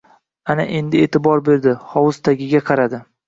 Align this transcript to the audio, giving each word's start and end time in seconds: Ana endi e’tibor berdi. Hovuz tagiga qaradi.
Ana 0.53 0.63
endi 0.77 1.03
e’tibor 1.07 1.43
berdi. 1.51 1.75
Hovuz 1.91 2.19
tagiga 2.29 2.63
qaradi. 2.71 3.05